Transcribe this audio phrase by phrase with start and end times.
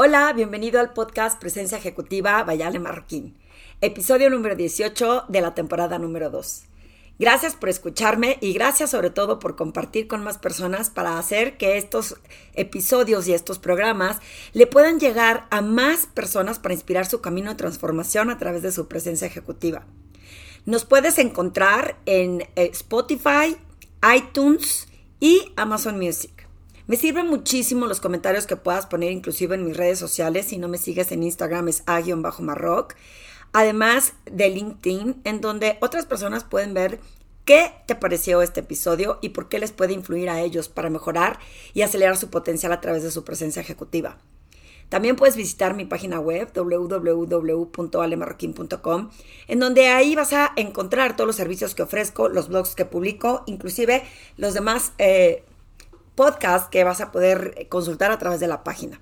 [0.00, 3.36] Hola, bienvenido al podcast Presencia Ejecutiva Vayale Marroquín,
[3.80, 6.62] episodio número 18 de la temporada número 2.
[7.18, 11.76] Gracias por escucharme y gracias sobre todo por compartir con más personas para hacer que
[11.76, 12.14] estos
[12.54, 14.18] episodios y estos programas
[14.52, 18.70] le puedan llegar a más personas para inspirar su camino de transformación a través de
[18.70, 19.84] su presencia ejecutiva.
[20.64, 23.56] Nos puedes encontrar en eh, Spotify,
[24.14, 24.86] iTunes
[25.18, 26.37] y Amazon Music.
[26.88, 30.46] Me sirven muchísimo los comentarios que puedas poner inclusive en mis redes sociales.
[30.46, 32.94] Si no me sigues en Instagram es a-marroc.
[33.52, 36.98] Además de LinkedIn, en donde otras personas pueden ver
[37.44, 41.38] qué te pareció este episodio y por qué les puede influir a ellos para mejorar
[41.74, 44.16] y acelerar su potencial a través de su presencia ejecutiva.
[44.88, 49.10] También puedes visitar mi página web www.alemarroquín.com,
[49.46, 53.42] en donde ahí vas a encontrar todos los servicios que ofrezco, los blogs que publico,
[53.44, 54.04] inclusive
[54.38, 55.44] los demás eh,
[56.18, 59.00] podcast que vas a poder consultar a través de la página.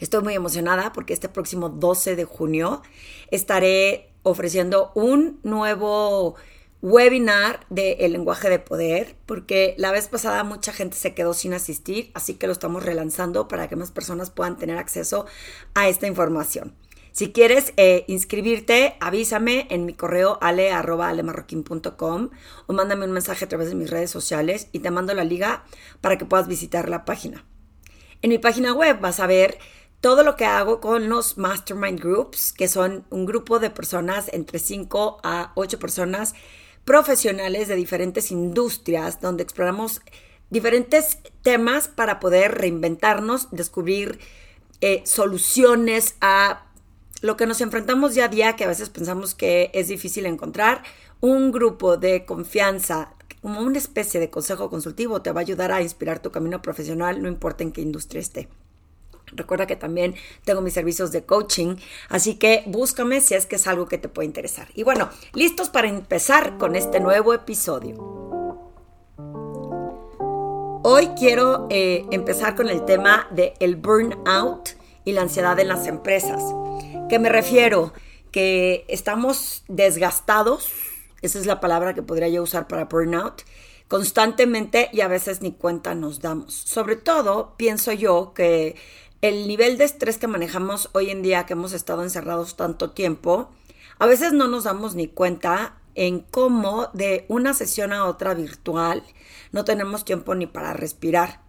[0.00, 2.82] Estoy muy emocionada porque este próximo 12 de junio
[3.30, 6.34] estaré ofreciendo un nuevo
[6.82, 11.54] webinar de El lenguaje de poder, porque la vez pasada mucha gente se quedó sin
[11.54, 15.24] asistir, así que lo estamos relanzando para que más personas puedan tener acceso
[15.72, 16.74] a esta información.
[17.12, 22.30] Si quieres eh, inscribirte, avísame en mi correo ale.alemarroquín.com
[22.66, 25.64] o mándame un mensaje a través de mis redes sociales y te mando la liga
[26.00, 27.44] para que puedas visitar la página.
[28.22, 29.58] En mi página web vas a ver
[30.00, 34.58] todo lo que hago con los Mastermind Groups, que son un grupo de personas entre
[34.58, 36.34] 5 a 8 personas
[36.84, 40.00] profesionales de diferentes industrias, donde exploramos
[40.48, 44.18] diferentes temas para poder reinventarnos, descubrir
[44.80, 46.69] eh, soluciones a
[47.20, 50.82] lo que nos enfrentamos día a día, que a veces pensamos que es difícil encontrar,
[51.20, 55.82] un grupo de confianza, como una especie de consejo consultivo, te va a ayudar a
[55.82, 58.48] inspirar tu camino profesional, no importa en qué industria esté.
[59.32, 61.76] Recuerda que también tengo mis servicios de coaching,
[62.08, 64.68] así que búscame si es que es algo que te puede interesar.
[64.74, 67.94] Y bueno, listos para empezar con este nuevo episodio.
[70.82, 74.70] Hoy quiero eh, empezar con el tema de el burnout
[75.04, 76.42] y la ansiedad en las empresas.
[77.10, 77.92] ¿Qué me refiero?
[78.30, 80.70] Que estamos desgastados,
[81.22, 83.42] esa es la palabra que podría yo usar para burnout,
[83.88, 86.54] constantemente y a veces ni cuenta nos damos.
[86.54, 88.76] Sobre todo, pienso yo que
[89.22, 93.50] el nivel de estrés que manejamos hoy en día, que hemos estado encerrados tanto tiempo,
[93.98, 99.02] a veces no nos damos ni cuenta en cómo de una sesión a otra virtual
[99.50, 101.40] no tenemos tiempo ni para respirar.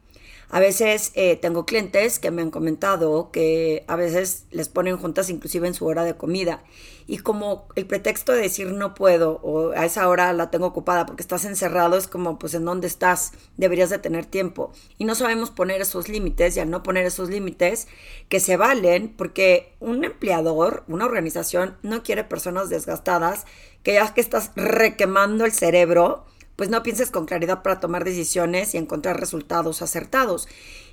[0.54, 5.30] A veces eh, tengo clientes que me han comentado que a veces les ponen juntas
[5.30, 6.62] inclusive en su hora de comida.
[7.08, 11.06] Y como el pretexto de decir no puedo o a esa hora la tengo ocupada
[11.06, 14.74] porque estás encerrado es como pues en dónde estás, deberías de tener tiempo.
[14.98, 17.88] Y no sabemos poner esos límites y al no poner esos límites
[18.28, 23.46] que se valen porque un empleador, una organización no quiere personas desgastadas
[23.84, 26.26] que ya que estás requemando el cerebro
[26.62, 30.48] pues no pienses con claridad para tomar decisiones y encontrar resultados acertados.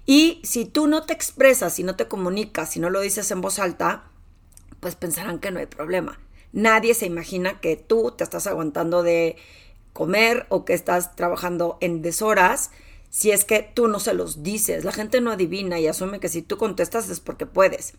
[0.07, 3.43] Y si tú no te expresas, si no te comunicas, si no lo dices en
[3.43, 4.05] voz alta,
[4.81, 6.19] pues pensarán que no hay problema.
[6.55, 9.37] Nadie se imagina que tú te estás aguantando de
[9.93, 12.71] comer o que estás trabajando en deshoras
[13.11, 14.87] si es que tú no se los dices.
[14.87, 17.93] La gente no adivina y asume que si tú contestas es porque puedes.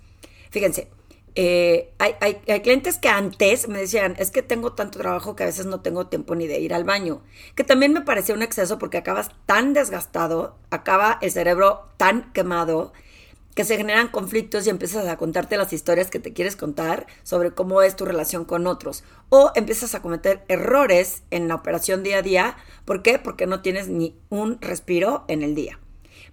[0.50, 0.88] Fíjense,
[1.36, 2.14] eh, hay,
[2.62, 6.08] clientes que antes me decían, es que tengo tanto trabajo que a veces no tengo
[6.08, 7.22] tiempo ni de ir al baño,
[7.56, 12.94] que también me parecía un exceso porque acabas tan desgastado, acaba el cerebro tan quemado,
[13.56, 17.52] que se generan conflictos y empiezas a contarte las historias que te quieres contar sobre
[17.52, 19.04] cómo es tu relación con otros.
[19.28, 22.58] O empiezas a cometer errores en la operación día a día.
[22.86, 23.20] ¿Por qué?
[23.20, 25.78] Porque no tienes ni un respiro en el día.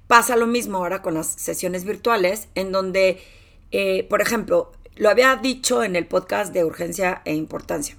[0.07, 3.21] Pasa lo mismo ahora con las sesiones virtuales, en donde,
[3.73, 7.97] eh, por ejemplo, lo había dicho en el podcast de urgencia e importancia.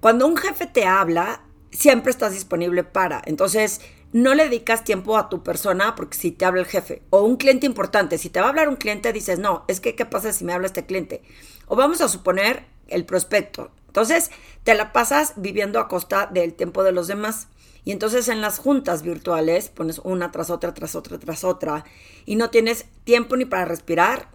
[0.00, 3.22] Cuando un jefe te habla, siempre estás disponible para.
[3.24, 3.80] Entonces,
[4.12, 7.02] no le dedicas tiempo a tu persona porque si te habla el jefe.
[7.10, 9.94] O un cliente importante, si te va a hablar un cliente, dices, no, es que,
[9.94, 11.22] ¿qué pasa si me habla este cliente?
[11.66, 13.70] O vamos a suponer el prospecto.
[13.86, 14.30] Entonces,
[14.62, 17.48] te la pasas viviendo a costa del tiempo de los demás.
[17.84, 21.84] Y entonces en las juntas virtuales pones una tras otra, tras otra, tras otra.
[22.26, 24.28] Y no tienes tiempo ni para respirar,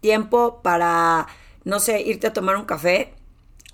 [0.00, 1.26] tiempo para
[1.68, 3.12] no sé, irte a tomar un café.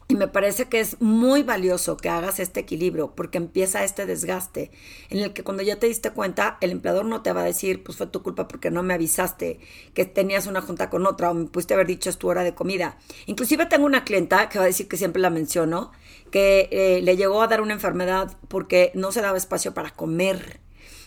[0.08, 4.70] Y me parece que es muy valioso que hagas este equilibrio porque empieza este desgaste
[5.08, 7.84] en el que cuando ya te diste cuenta, el empleador no te va a decir,
[7.84, 9.60] pues fue tu culpa porque no me avisaste
[9.94, 12.52] que tenías una junta con otra o me pudiste haber dicho es tu hora de
[12.52, 12.98] comida.
[13.26, 15.92] Inclusive tengo una clienta que va a decir que siempre la menciono,
[16.32, 20.60] que eh, le llegó a dar una enfermedad porque no se daba espacio para comer.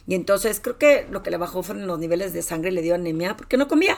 [0.08, 2.82] Y entonces creo que lo que le bajó fueron los niveles de sangre y le
[2.82, 3.98] dio anemia porque no comía.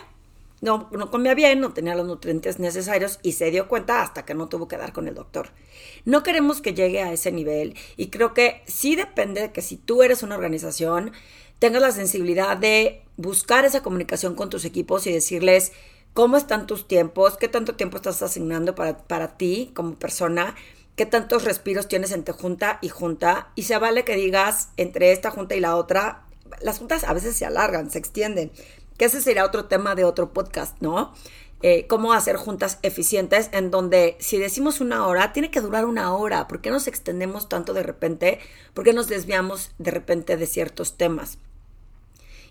[0.62, 4.34] No, no comía bien, no tenía los nutrientes necesarios y se dio cuenta hasta que
[4.34, 5.52] no tuvo que dar con el doctor.
[6.06, 9.78] No queremos que llegue a ese nivel y creo que sí depende de que si
[9.78, 11.12] tú eres una organización,
[11.60, 15.72] tengas la sensibilidad de buscar esa comunicación con tus equipos y decirles
[16.14, 20.56] cómo están tus tiempos, qué tanto tiempo estás asignando para, para ti como persona,
[20.96, 25.32] qué tantos respiros tienes entre junta y junta y se vale que digas entre esta
[25.32, 26.26] junta y la otra,
[26.62, 28.52] las juntas a veces se alargan, se extienden,
[29.00, 31.14] que ese sería otro tema de otro podcast, ¿no?
[31.62, 36.14] Eh, cómo hacer juntas eficientes en donde si decimos una hora, tiene que durar una
[36.14, 36.48] hora.
[36.48, 38.40] ¿Por qué nos extendemos tanto de repente?
[38.74, 41.38] ¿Por qué nos desviamos de repente de ciertos temas?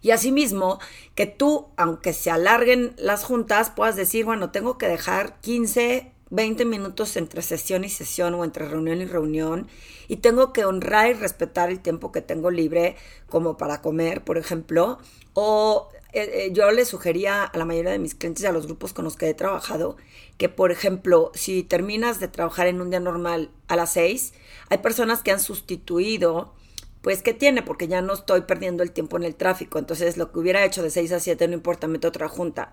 [0.00, 0.79] Y asimismo,
[1.15, 6.65] que tú, aunque se alarguen las juntas, puedas decir, bueno, tengo que dejar 15, 20
[6.65, 9.69] minutos entre sesión y sesión o entre reunión y reunión
[10.06, 12.97] y tengo que honrar y respetar el tiempo que tengo libre
[13.29, 14.99] como para comer, por ejemplo,
[15.35, 18.67] o eh, eh, yo le sugería a la mayoría de mis clientes y a los
[18.67, 19.97] grupos con los que he trabajado
[20.39, 24.33] que, por ejemplo, si terminas de trabajar en un día normal a las 6,
[24.71, 26.55] hay personas que han sustituido,
[27.03, 27.63] pues, ¿qué tiene?
[27.63, 29.79] Porque ya no estoy perdiendo el tiempo en el tráfico.
[29.79, 32.73] Entonces, lo que hubiera hecho de 6 a 7, no importa, meto otra junta.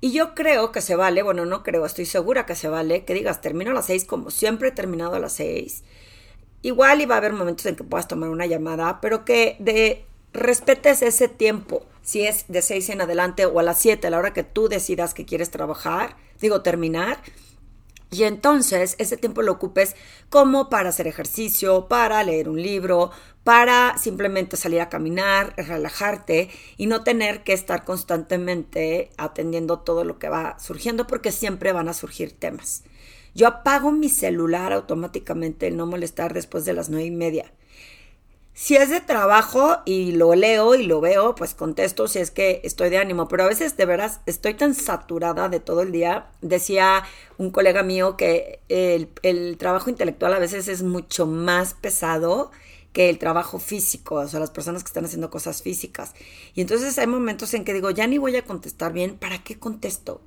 [0.00, 3.12] Y yo creo que se vale, bueno, no creo, estoy segura que se vale, que
[3.12, 5.84] digas, termino a las 6 como siempre he terminado a las 6.
[6.62, 11.02] Igual iba a haber momentos en que puedas tomar una llamada, pero que de respetes
[11.02, 14.32] ese tiempo si es de 6 en adelante o a las 7, a la hora
[14.32, 17.22] que tú decidas que quieres trabajar, digo terminar.
[18.10, 19.94] Y entonces ese tiempo lo ocupes
[20.28, 23.12] como para hacer ejercicio, para leer un libro,
[23.44, 30.18] para simplemente salir a caminar, relajarte y no tener que estar constantemente atendiendo todo lo
[30.18, 32.82] que va surgiendo porque siempre van a surgir temas.
[33.34, 37.52] Yo apago mi celular automáticamente, no molestar después de las nueve y media.
[38.62, 42.60] Si es de trabajo y lo leo y lo veo, pues contesto si es que
[42.62, 46.26] estoy de ánimo, pero a veces de veras estoy tan saturada de todo el día.
[46.42, 47.04] Decía
[47.38, 52.50] un colega mío que el, trabajo intelectual a veces es mucho más pesado
[52.92, 56.12] que el trabajo físico, o sea, las personas que están haciendo cosas físicas.
[56.54, 59.58] Y entonces hay momentos en que digo, ya ni voy a contestar bien, ¿para qué
[59.58, 60.20] contesto?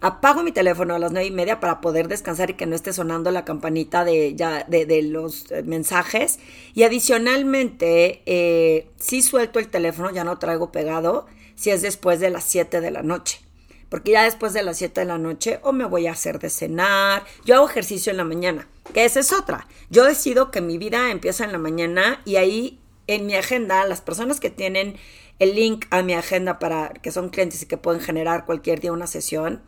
[0.00, 2.92] Apago mi teléfono a las nueve y media para poder descansar y que no esté
[2.92, 6.38] sonando la campanita de, ya, de, los eh, mensajes.
[6.74, 12.30] Y adicionalmente, eh, si suelto el teléfono, ya no traigo pegado, si es después de
[12.30, 13.40] las 7 de la noche.
[13.88, 16.50] Porque ya después de las 7 de la noche o me voy a hacer de
[16.50, 19.68] cenar, yo hago ejercicio en la mañana, que esa es otra.
[19.90, 24.00] Yo decido que mi vida empieza en la mañana y ahí en mi agenda, las
[24.00, 24.96] personas que tienen
[25.38, 28.92] el link a mi agenda para que son clientes y que pueden generar cualquier día
[28.92, 29.62] una sesión,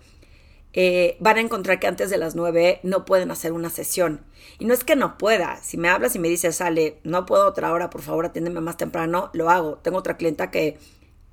[0.74, 4.24] eh, van a encontrar que antes de las 9 no pueden hacer una sesión.
[4.58, 5.60] Y no es que no pueda.
[5.62, 8.76] Si me hablas y me dices, sale, no puedo otra hora, por favor, atiéndeme más
[8.76, 9.78] temprano, lo hago.
[9.78, 10.78] Tengo otra clienta que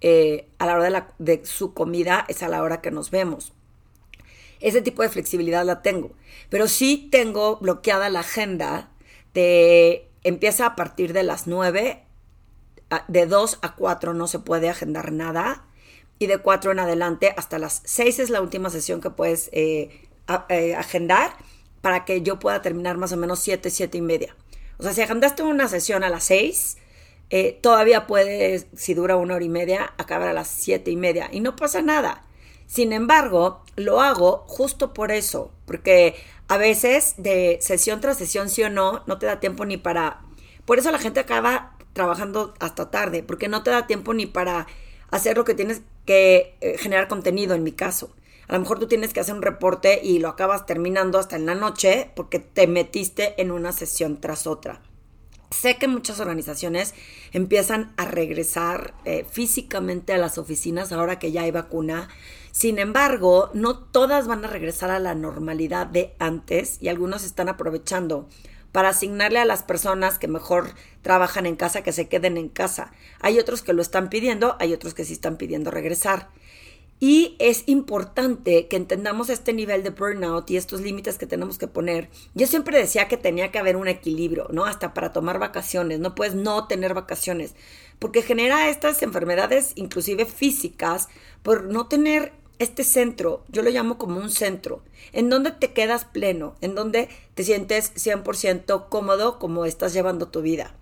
[0.02, 3.54] eh, a la hora de, su comida es a la hora que nos vemos.
[4.62, 6.12] Ese tipo de flexibilidad la tengo.
[6.50, 8.92] Pero sí tengo bloqueada la agenda
[9.34, 12.02] de empieza a partir de las 9,
[13.08, 15.66] de 2 a 4 no se puede agendar nada
[16.20, 19.90] y de 4 en adelante hasta las 6 es la última sesión que puedes eh,
[20.50, 21.36] eh, agendar
[21.82, 24.36] para que yo pueda terminar más o menos 7, 7 y media.
[24.78, 26.78] O sea, si agendaste una sesión a las 6,
[27.30, 31.30] eh, todavía puedes, si dura una hora y media, acabar a las 7 y media
[31.32, 32.24] y no pasa nada.
[32.68, 36.16] Sin embargo, lo hago justo por eso, porque
[36.48, 40.22] a veces de sesión tras sesión, sí o no, no te da tiempo ni para...
[40.66, 44.68] Por eso la gente acaba trabajando hasta tarde, porque no te da tiempo ni para
[45.12, 48.14] hacer lo que tienes que eh, generar contenido en mi caso.
[48.48, 51.46] A lo mejor tú tienes que hacer un reporte y lo acabas terminando hasta en
[51.46, 54.82] la noche porque te metiste en una sesión tras otra.
[55.52, 56.94] Sé que muchas organizaciones
[57.32, 62.10] empiezan a regresar eh, físicamente a las oficinas ahora que ya hay vacuna.
[62.52, 67.50] Sin embargo, no todas van a regresar a la normalidad de antes y algunos están
[67.50, 68.28] aprovechando
[68.76, 72.92] para asignarle a las personas que mejor trabajan en casa que se queden en casa.
[73.22, 76.28] Hay otros que lo están pidiendo, hay otros que sí están pidiendo regresar.
[77.00, 81.70] Y es importante que entendamos este nivel de burnout y estos límites que tenemos que
[81.70, 82.10] poner.
[82.34, 84.66] Yo siempre decía que tenía que haber un equilibrio, ¿no?
[84.66, 86.00] Hasta para tomar vacaciones.
[86.00, 87.56] No puedes no tener vacaciones,
[87.98, 91.08] porque genera estas enfermedades, inclusive físicas,
[91.44, 94.82] por no tener este centro, yo lo llamo como un centro,
[95.12, 100.42] en donde te quedas pleno, en donde te sientes 100% cómodo como estás llevando tu
[100.42, 100.74] vida.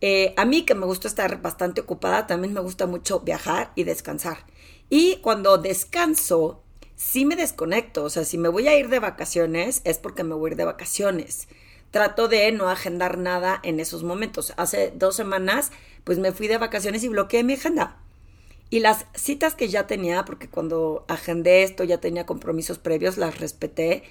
[0.00, 3.84] Eh, a mí que me gusta estar bastante ocupada, también me gusta mucho viajar y
[3.84, 4.38] descansar.
[4.90, 6.62] Y cuando descanso,
[6.96, 10.34] sí me desconecto, o sea, si me voy a ir de vacaciones es porque me
[10.34, 11.48] voy a ir de vacaciones.
[11.90, 14.52] Trato de no agendar nada en esos momentos.
[14.56, 15.70] Hace dos semanas,
[16.04, 17.96] pues me fui de vacaciones y bloqueé mi agenda
[18.68, 23.38] Y las citas que ya tenía, porque cuando agendé esto ya tenía compromisos previos, las
[23.38, 24.02] respeté.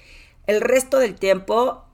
[0.46, 1.84] El resto del tiempo,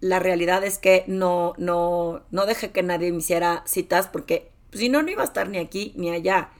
[0.00, 4.88] la realidad es que no, no, no dejé que nadie me hiciera citas porque si
[4.88, 6.50] no, no iba a estar ni aquí ni allá.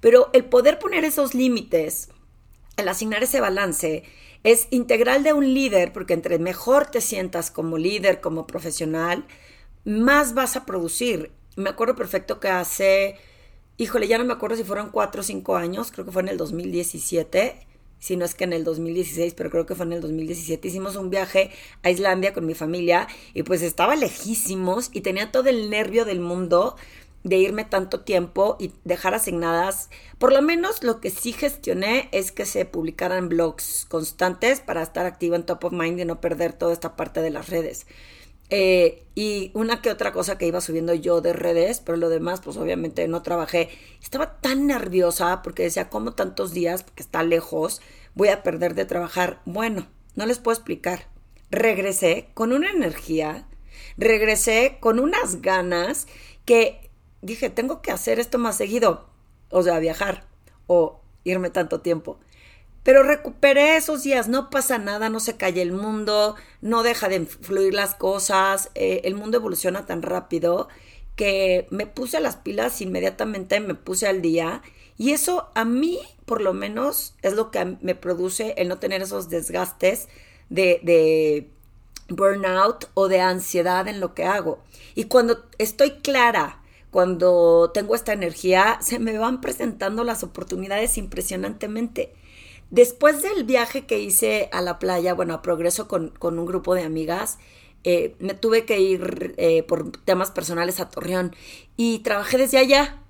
[0.00, 2.10] Pero el poder poner esos límites,
[2.76, 4.04] el asignar ese balance,
[4.44, 9.26] es integral de un líder, porque entre mejor te sientas como líder, como profesional,
[9.84, 11.32] más vas a producir.
[11.56, 13.16] Me acuerdo perfecto que hace,
[13.78, 16.28] híjole, ya no me acuerdo si fueron cuatro o cinco años, creo que fue en
[16.28, 17.66] el 2017,
[18.00, 20.96] si no es que en el 2016, pero creo que fue en el 2017, hicimos
[20.96, 21.50] un viaje
[21.82, 26.20] a Islandia con mi familia y pues estaba lejísimos y tenía todo el nervio del
[26.20, 26.76] mundo
[27.22, 32.32] de irme tanto tiempo y dejar asignadas, por lo menos lo que sí gestioné es
[32.32, 36.52] que se publicaran blogs constantes para estar activa en top of mind y no perder
[36.52, 37.86] toda esta parte de las redes.
[38.50, 42.40] Eh, y una que otra cosa que iba subiendo yo de redes, pero lo demás,
[42.40, 43.68] pues obviamente no trabajé.
[44.02, 46.82] Estaba tan nerviosa porque decía, ¿cómo tantos días?
[46.82, 47.80] Porque está lejos,
[48.14, 49.40] voy a perder de trabajar.
[49.44, 51.08] Bueno, no les puedo explicar.
[51.50, 53.48] Regresé con una energía,
[53.96, 56.06] regresé con unas ganas
[56.44, 56.90] que
[57.22, 59.08] dije, tengo que hacer esto más seguido,
[59.50, 60.26] o sea, viajar
[60.66, 62.18] o irme tanto tiempo.
[62.88, 67.26] Pero recuperé esos días, no pasa nada, no se cae el mundo, no deja de
[67.26, 70.68] fluir las cosas, eh, el mundo evoluciona tan rápido
[71.14, 74.62] que me puse las pilas inmediatamente, me puse al día
[74.96, 79.02] y eso a mí, por lo menos, es lo que me produce el no tener
[79.02, 80.08] esos desgastes
[80.48, 81.46] de, de
[82.08, 84.60] burnout o de ansiedad en lo que hago.
[84.94, 92.14] Y cuando estoy clara cuando tengo esta energía, se me van presentando las oportunidades impresionantemente.
[92.70, 96.82] Después del viaje que hice a la playa, bueno, a Progreso con, un grupo de
[96.82, 97.38] amigas,
[97.84, 101.34] eh, me tuve que ir eh, por temas personales a Torreón
[101.76, 103.02] y trabajé desde allá.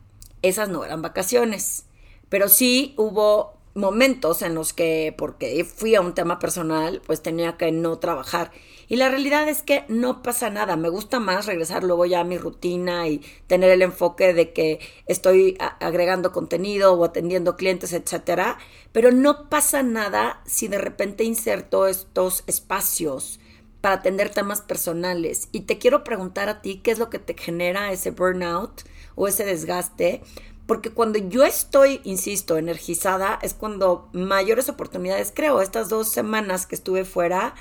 [0.43, 1.87] Esas no eran vacaciones,
[2.29, 7.57] pero sí hubo momentos en los que, porque fui a un tema personal, pues tenía
[7.57, 8.53] que no trabajar.
[8.89, 10.77] Y la realidad es que no pasa nada.
[10.77, 14.81] Me gusta más regresar luego ya a mi rutina y tener el enfoque de que
[15.07, 18.59] estoy agregando contenido o atendiendo clientes, etcétera.
[18.93, 23.41] Pero no pasa nada si de repente inserto estos espacios
[23.83, 25.49] para atender temas personales.
[25.53, 28.83] Y te quiero preguntar a ti qué es lo que te genera ese burnout
[29.15, 30.23] o ese desgaste
[30.69, 35.63] porque cuando yo estoy, insisto, energizada, es cuando mayores oportunidades creo.
[35.63, 37.55] Estas dos semanas que estuve fuera,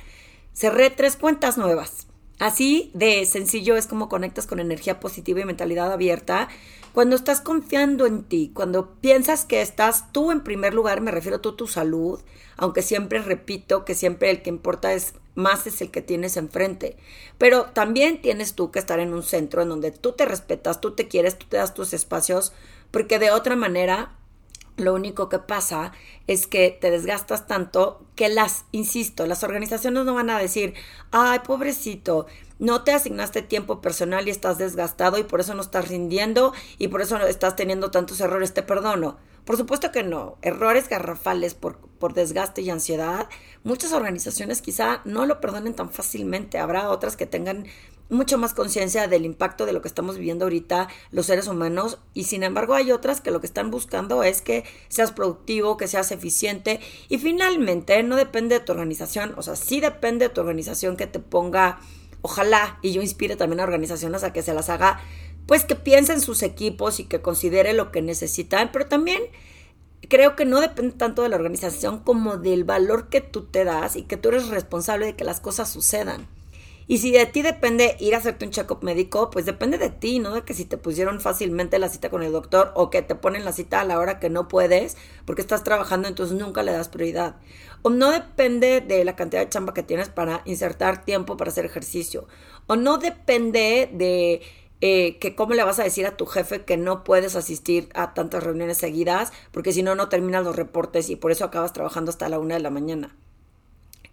[0.57, 2.07] cerré tres cuentas nuevas.
[2.39, 6.49] Así de sencillo es como conectas con energía positiva y mentalidad abierta.
[6.93, 11.37] Cuando estás confiando en ti, cuando piensas que estás tú en primer lugar, me refiero
[11.37, 12.19] a tú, tu salud,
[12.57, 16.97] aunque siempre repito que siempre el que importa es más es el que tienes enfrente.
[17.37, 20.95] Pero también tienes tú que estar en un centro en donde tú te respetas, tú
[20.95, 22.51] te quieres, tú te das tus espacios
[22.89, 24.16] porque de otra manera
[24.77, 25.91] lo único que pasa
[26.27, 30.75] es que te desgastas tanto que las, insisto, las organizaciones no van a decir,
[31.12, 32.27] ay, pobrecito,
[32.60, 36.88] no te asignaste tiempo personal y estás desgastado y por eso no estás rindiendo y
[36.88, 39.17] por eso estás teniendo tantos errores, te perdono.
[39.46, 40.38] Por supuesto que no.
[40.41, 43.29] Errores garrafales por, por desgaste y ansiedad,
[43.63, 46.60] muchas organizaciones quizá no lo perdonen tan fácilmente.
[46.60, 47.65] Habrá otras que tengan
[48.09, 52.23] mucho más conciencia del impacto de lo que estamos viviendo ahorita los seres humanos y
[52.23, 56.11] sin embargo hay otras que lo que están buscando es que seas productivo, que seas
[56.11, 60.95] eficiente y finalmente no depende de tu organización, o sea, sí depende de tu organización
[60.95, 61.79] que te ponga,
[62.21, 65.01] ojalá, y yo inspire también a organizaciones a que se las haga,
[65.45, 69.21] pues que piensen sus equipos y que considere lo que necesitan, pero también
[70.09, 73.95] creo que no depende tanto de la organización como del valor que tú te das
[73.95, 76.27] y que tú eres responsable de que las cosas sucedan.
[76.89, 80.20] Y si de ti depende ir a hacerte un check-up médico, pues depende de ti,
[80.20, 83.13] no de que si te pusieron fácilmente la cita con el doctor o que te
[83.13, 86.72] ponen la cita a la hora que no puedes porque estás trabajando, entonces nunca le
[86.72, 87.36] das prioridad.
[87.82, 91.65] O no depende de la cantidad de chamba que tienes para insertar tiempo para hacer
[91.65, 92.25] ejercicio.
[92.67, 94.41] O no depende de
[94.79, 98.13] eh, que cómo le vas a decir a tu jefe que no puedes asistir a
[98.13, 102.12] tantas reuniones seguidas, porque si no, no terminas los reportes y por eso acabas trabajando
[102.12, 103.13] hasta la una de la mañana.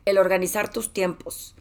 [0.07, 1.55] El organizar tus tiempos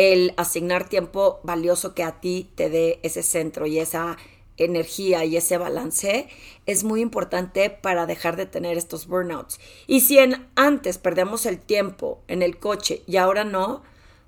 [0.00, 4.16] el asignar tiempo valioso que a ti te dé ese centro y esa
[4.56, 6.26] energía y ese balance
[6.64, 9.60] es muy importante para dejar de tener estos burnouts.
[9.86, 13.82] Y si en antes perdemos el tiempo en el coche y ahora no,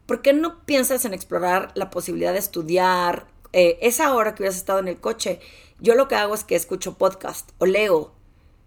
[0.05, 4.59] ¿por qué no piensas en explorar la posibilidad de estudiar eh, esa hora que hubieras
[4.59, 5.41] estado en el coche?
[5.81, 8.13] Yo lo que hago es que escucho podcast o leo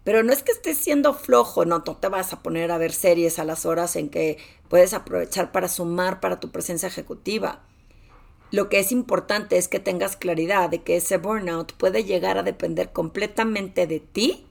[0.06, 2.94] pero no es que estés siendo flojo, no, no te vas a poner a ver
[2.94, 4.38] series a las horas en que
[4.70, 7.64] puedes aprovechar para sumar para tu presencia ejecutiva.
[8.52, 12.44] Lo que es importante es que tengas claridad de que ese burnout puede llegar a
[12.44, 14.46] depender completamente de ti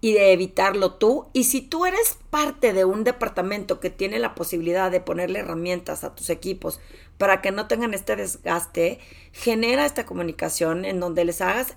[0.00, 1.28] y de evitarlo tú.
[1.32, 6.02] Y si tú eres parte de un departamento que tiene la posibilidad de ponerle herramientas
[6.02, 6.80] a tus equipos
[7.16, 8.98] para que no tengan este desgaste,
[9.32, 11.76] genera esta comunicación en donde les hagas,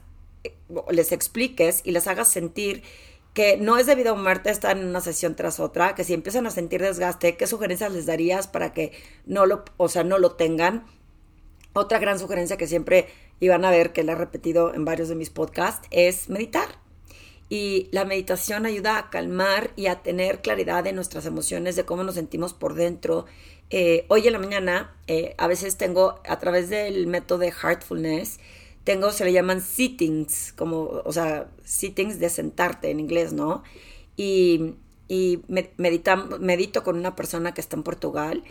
[0.92, 2.84] les expliques y les hagas sentir
[3.34, 6.46] que no es debido a muerte estar en una sesión tras otra, que si empiezan
[6.46, 8.92] a sentir desgaste, ¿qué sugerencias les darías para que
[9.26, 10.86] no lo, o sea, no lo tengan?
[11.74, 13.08] Otra gran sugerencia que siempre
[13.40, 16.84] iban a ver, que le he repetido en varios de mis podcasts, es meditar
[17.50, 22.04] y la meditación ayuda a calmar y a tener claridad de nuestras emociones, de cómo
[22.04, 23.26] nos sentimos por dentro.
[23.70, 28.40] Eh, hoy en la mañana, eh, a veces tengo, a través del método de Heartfulness,
[28.84, 33.64] tengo, se le llaman sittings, como, o sea, sittings de sentarte en inglés, ¿no?
[34.18, 34.76] Y,
[35.08, 35.42] y
[35.78, 38.44] medito con una persona que está en Portugal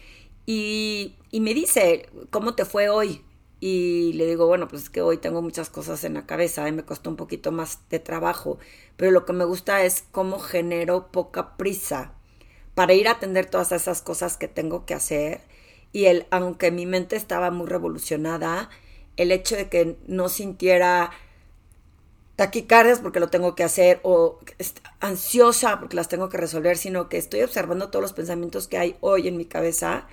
[0.47, 3.23] y, y me dice, ¿cómo te fue hoy?
[3.65, 6.73] y le digo, bueno, pues es que hoy tengo muchas cosas en la cabeza y
[6.73, 8.59] me costó un poquito más de trabajo,
[8.97, 12.13] pero lo que me gusta es cómo genero poca prisa
[12.75, 15.43] para ir a atender todas esas cosas que tengo que hacer
[15.93, 18.69] y el, aunque mi mente estaba muy revolucionada,
[19.17, 21.11] el hecho de que no sintiera
[22.37, 24.39] taquicardias porque lo tengo que hacer o
[25.01, 28.97] ansiosa porque las tengo que resolver, sino que estoy observando todos los pensamientos que hay
[29.01, 30.07] hoy en mi cabeza,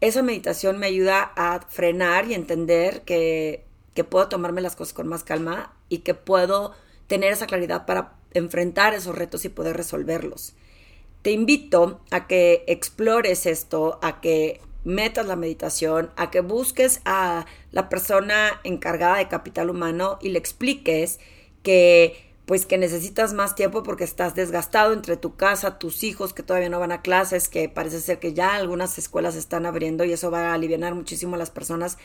[0.00, 3.64] esa meditación me ayuda a frenar y entender que,
[4.10, 6.72] puedo tomarme las cosas con más calma y que puedo
[7.06, 10.54] tener esa claridad para enfrentar esos retos y poder resolverlos.
[11.22, 17.46] Te invito a que explores esto, a que metas la meditación, a que busques a
[17.72, 21.18] la persona encargada de capital humano y le expliques
[21.62, 26.42] que pues que necesitas más tiempo porque estás desgastado entre tu casa, tus hijos que
[26.42, 30.12] todavía no van a clases, que parece ser que ya algunas escuelas están abriendo y
[30.12, 31.96] eso va a aliviar muchísimo a las personas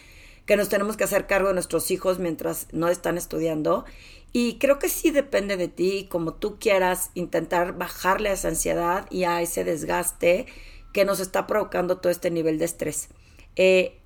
[0.46, 3.86] que nos tenemos que hacer cargo de nuestros hijos mientras no están estudiando.
[4.32, 9.06] Y creo que sí depende de ti, como tú quieras intentar bajarle a esa ansiedad
[9.12, 10.46] y a ese desgaste
[10.94, 13.10] que nos está provocando todo este nivel de estrés.
[13.56, 14.00] Eh,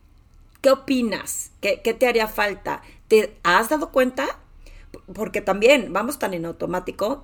[0.62, 1.52] ¿Qué opinas?
[1.62, 2.82] ¿Qué, ¿Qué te haría falta?
[3.08, 4.40] ¿Te has dado cuenta
[5.14, 7.24] porque también vamos tan en automático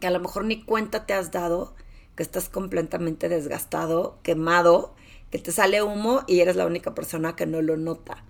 [0.00, 1.74] que a lo mejor ni cuenta te has dado
[2.16, 4.94] que estás completamente desgastado, quemado,
[5.30, 8.24] que te sale humo y eres la única persona que no lo nota.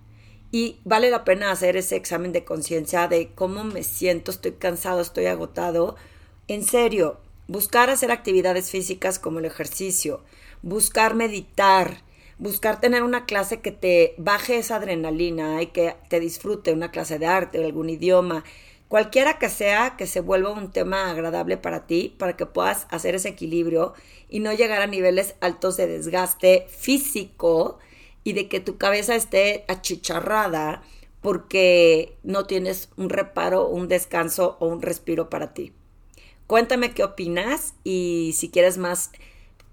[0.51, 5.01] Y vale la pena hacer ese examen de conciencia de cómo me siento, estoy cansado,
[5.01, 5.95] estoy agotado.
[6.47, 10.23] En serio, buscar hacer actividades físicas como el ejercicio,
[10.61, 12.01] buscar meditar,
[12.37, 17.19] buscar tener una clase que te baje esa adrenalina y que te disfrute, una clase
[17.19, 18.43] de arte o algún idioma,
[18.87, 23.15] cualquiera que sea, que se vuelva un tema agradable para ti, para que puedas hacer
[23.15, 23.93] ese equilibrio
[24.29, 27.79] y no llegar a niveles altos de desgaste físico
[28.23, 30.81] y de que tu cabeza esté achicharrada
[31.21, 35.73] porque no tienes un reparo, un descanso o un respiro para ti.
[36.47, 39.11] Cuéntame qué opinas y si quieres más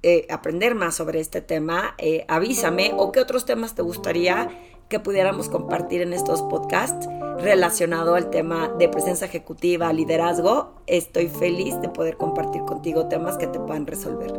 [0.02, 4.48] eh, aprender más sobre este tema, eh, avísame o qué otros temas te gustaría
[4.88, 7.06] que pudiéramos compartir en estos podcasts
[7.38, 10.74] relacionado al tema de presencia ejecutiva, liderazgo.
[10.86, 14.32] Estoy feliz de poder compartir contigo temas que te puedan resolver.